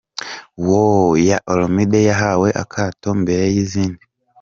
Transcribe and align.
Wo 0.67 0.81
ya 1.27 1.37
Olamide 1.51 1.99
yahawe 2.09 2.47
akato 2.63 3.07
mbere 3.21 3.43
y’izindi. 3.53 4.03